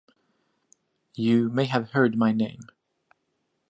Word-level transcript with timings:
You 1.13 1.49
may 1.49 1.65
have 1.65 1.91
heard 1.91 2.17
my 2.17 2.31
name. 2.31 2.61